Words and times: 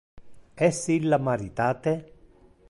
Es 0.67 0.79
illa 0.95 1.19
maritate? 1.27 1.95